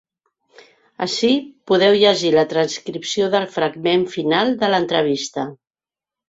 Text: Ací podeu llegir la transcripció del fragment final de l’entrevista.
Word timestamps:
Ací 1.05 1.27
podeu 1.71 1.97
llegir 2.03 2.31
la 2.37 2.45
transcripció 2.53 3.27
del 3.37 3.45
fragment 3.59 4.07
final 4.15 4.57
de 4.65 4.73
l’entrevista. 4.73 5.47